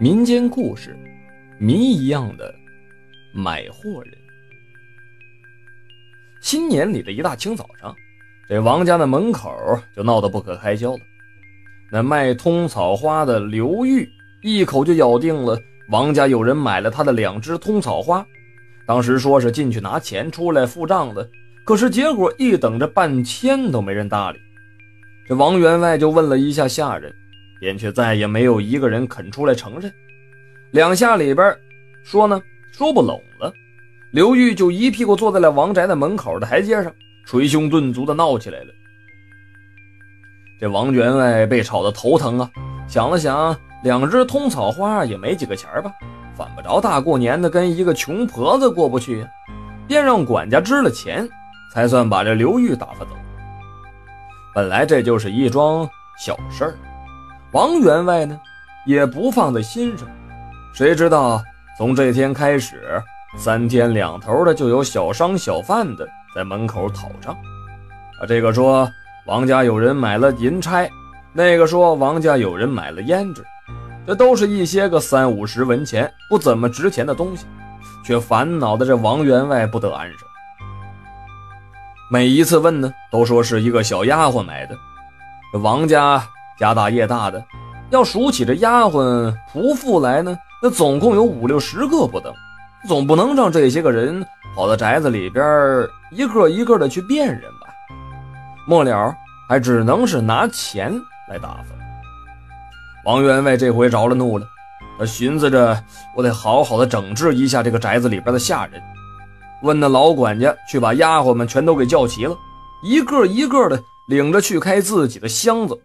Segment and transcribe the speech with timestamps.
[0.00, 0.96] 民间故事，
[1.56, 2.52] 谜一样的
[3.32, 4.12] 买货人。
[6.40, 7.94] 新年里的一大清早上，
[8.48, 9.54] 这王家的门口
[9.94, 10.98] 就闹得不可开交了。
[11.92, 14.08] 那卖通草花的刘玉
[14.42, 15.56] 一口就咬定了
[15.88, 18.26] 王家有人买了他的两只通草花。
[18.86, 21.30] 当时说是进去拿钱，出来付账的，
[21.64, 24.40] 可是结果一等着半天都没人搭理。
[25.28, 27.14] 这王员外就问了一下下人。
[27.60, 29.92] 便却再也没有一个人肯出来承认。
[30.72, 31.56] 两下里边
[32.02, 32.40] 说呢，
[32.72, 33.52] 说不拢了。
[34.12, 36.92] 刘玉就一屁股坐在了王宅的门口的台阶上，
[37.26, 38.66] 捶胸顿足的闹起来了。
[40.60, 42.50] 这王员外被吵得头疼啊，
[42.86, 45.92] 想了想，两只通草花也没几个钱吧，
[46.36, 49.28] 犯不着大过年的跟一个穷婆子过不去呀，
[49.88, 51.28] 便让管家支了钱，
[51.72, 53.10] 才算把这刘玉打发走。
[54.54, 55.88] 本来这就是一桩
[56.24, 56.74] 小事儿。
[57.54, 58.36] 王员外呢，
[58.84, 60.08] 也不放在心上。
[60.74, 61.40] 谁知道
[61.78, 63.00] 从这天开始，
[63.38, 67.32] 三天两头的就有小商小贩的在门口讨账。
[68.20, 68.90] 啊，这个说
[69.26, 70.90] 王家有人买了银钗，
[71.32, 73.44] 那个说王家有人买了胭脂，
[74.04, 77.46] 这都是一些个三五十文钱不怎么值钱的东西，
[78.04, 80.18] 却烦恼的这王员外不得安生。
[82.10, 84.76] 每一次问呢，都说是一个小丫鬟买的。
[85.52, 86.20] 这王家。
[86.58, 87.44] 家大业大的，
[87.90, 92.32] 要数起这丫鬟仆妇来呢，那总共有五六十个不等，
[92.88, 94.24] 总不能让这些个人
[94.54, 95.44] 跑到宅子里边
[96.12, 97.68] 一个一个的去辨认吧？
[98.66, 99.14] 末了
[99.48, 100.92] 还只能是拿钱
[101.28, 101.74] 来打发。
[103.04, 104.46] 王员外这回着了怒了，
[104.98, 105.76] 他寻思着，
[106.16, 108.80] 我得好好的整治一下这个宅子里边的下人，
[109.62, 112.34] 问那老管家去把丫鬟们全都给叫齐了，
[112.82, 115.78] 一个一个的领着去开自己的箱子。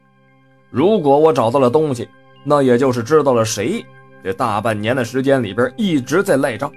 [0.69, 2.07] 如果我找到了东西，
[2.43, 3.83] 那也就是知道了谁
[4.23, 6.71] 这大半年的时间里边一直在赖账。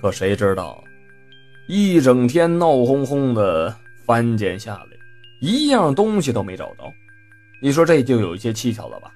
[0.00, 0.82] 可谁知道，
[1.68, 3.74] 一整天闹哄哄的
[4.04, 4.86] 翻检下来，
[5.40, 6.92] 一样东西都没找到。
[7.62, 9.10] 你说这就有一些蹊跷了吧？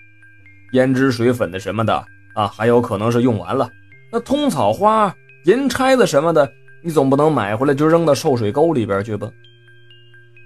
[0.72, 2.04] 胭脂水粉的什么的
[2.34, 3.69] 啊，还有可能是用完了。
[4.10, 5.14] 那通草花、
[5.44, 6.50] 银钗子什么的，
[6.82, 9.30] 你总不能买回来就扔到臭水沟里边去吧？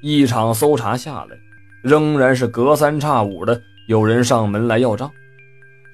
[0.00, 1.37] 一场搜查下来。
[1.82, 5.10] 仍然是隔三差五的有人上门来要账，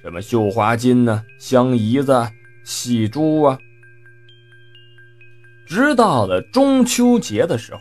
[0.02, 2.28] 什么绣花金呢、香姨子、
[2.62, 3.58] 细珠啊。
[5.66, 7.80] 直到了中秋节的时候，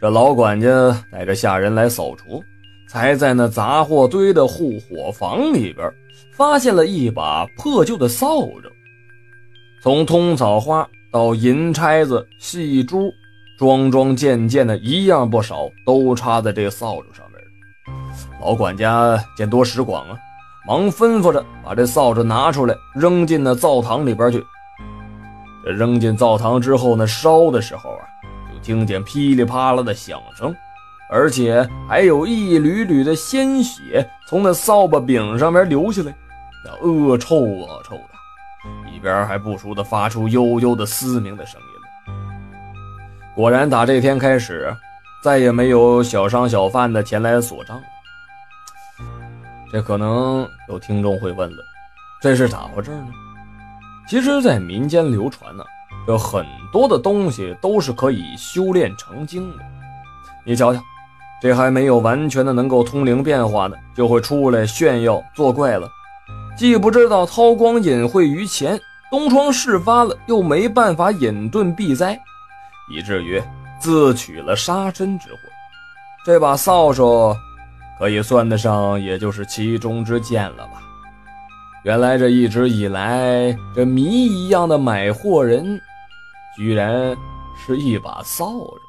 [0.00, 0.68] 这老管家
[1.10, 2.42] 带着下人来扫除，
[2.88, 5.90] 才在那杂货堆的护火房里边
[6.36, 8.70] 发现了一把破旧的扫帚。
[9.82, 13.10] 从通草花到银钗子、细珠。
[13.58, 17.40] 桩桩件件的一样不少，都插在这扫帚上面
[18.40, 20.16] 老管家见多识广啊，
[20.66, 24.44] 忙吩咐着把这扫帚拿出来，扔进那灶堂里边去。
[25.64, 28.02] 这扔进灶堂之后呢，烧的时候啊，
[28.52, 30.52] 就听见噼里啪啦的响声，
[31.08, 36.12] 而且还有一缕缕的鲜血从那扫把柄上面流下来，
[36.64, 41.71] 那恶臭恶臭的，一边还不时的发出悠悠的嘶鸣的声音。
[43.34, 44.76] 果然，打这天开始，
[45.24, 47.80] 再也没有小商小贩的前来索账。
[49.72, 51.56] 这可能有听众会问了，
[52.20, 53.06] 这是咋回事呢？
[54.06, 55.64] 其实，在民间流传呢，
[56.06, 59.64] 有很多的东西都是可以修炼成精的。
[60.44, 60.80] 你瞧瞧，
[61.40, 65.88] 这还没有完全的能够通灵变化呢，就会出来炫耀作怪了。
[66.54, 68.78] 既不知道韬光隐晦于前，
[69.10, 72.20] 东窗事发了，又没办法隐遁避灾。
[72.90, 73.42] 以至于
[73.80, 75.38] 自取了杀身之祸，
[76.24, 77.36] 这把扫帚
[77.98, 80.82] 可以算得上，也就是其中之剑了吧？
[81.84, 85.80] 原来这一直以来，这谜一样的买货人，
[86.56, 87.16] 居然
[87.56, 88.81] 是一把扫帚。